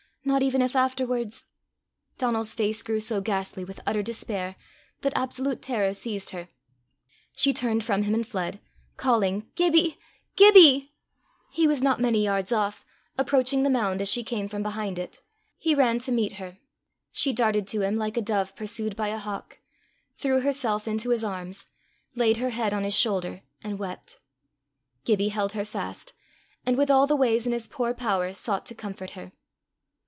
not 0.23 0.43
even 0.43 0.61
if 0.61 0.75
afterwards" 0.75 1.45
Donal's 2.19 2.53
face 2.53 2.83
grew 2.83 2.99
so 2.99 3.19
ghastly 3.21 3.65
with 3.65 3.79
utter 3.87 4.03
despair 4.03 4.55
that 5.01 5.11
absolute 5.15 5.63
terror 5.63 5.95
seized 5.95 6.29
her; 6.29 6.47
she 7.33 7.51
turned 7.51 7.83
from 7.83 8.03
him 8.03 8.13
and 8.13 8.25
fled, 8.27 8.61
calling 8.97 9.49
"Gibbie! 9.55 9.97
Gibbie!" 10.37 10.93
He 11.49 11.67
was 11.67 11.81
not 11.81 11.99
many 11.99 12.23
yards 12.23 12.51
off, 12.51 12.85
approaching 13.17 13.63
the 13.63 13.69
mound 13.69 13.99
as 13.99 14.07
she 14.09 14.23
came 14.23 14.47
from 14.47 14.61
behind 14.61 14.99
it. 14.99 15.21
He 15.57 15.73
ran 15.73 15.97
to 15.99 16.11
meet 16.11 16.33
her. 16.33 16.59
She 17.11 17.33
darted 17.33 17.65
to 17.69 17.81
him 17.81 17.97
like 17.97 18.15
a 18.15 18.21
dove 18.21 18.55
pursued 18.55 18.95
by 18.95 19.07
a 19.07 19.17
hawk, 19.17 19.57
threw 20.17 20.41
herself 20.41 20.87
into 20.87 21.09
his 21.09 21.23
arms, 21.23 21.65
laid 22.15 22.37
her 22.37 22.51
head 22.51 22.75
on 22.75 22.83
his 22.83 22.95
shoulder, 22.97 23.41
and 23.63 23.79
wept. 23.79 24.19
Gibbie 25.03 25.29
held 25.29 25.53
her 25.53 25.65
fast, 25.65 26.13
and 26.63 26.77
with 26.77 26.91
all 26.91 27.07
the 27.07 27.15
ways 27.17 27.47
in 27.47 27.51
his 27.53 27.67
poor 27.67 27.93
power 27.95 28.33
sought 28.33 28.67
to 28.67 28.75
comfort 28.75 29.09
her. 29.11 29.31